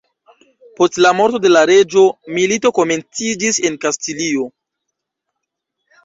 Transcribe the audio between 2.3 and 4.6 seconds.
milito komenciĝis en Kastilio.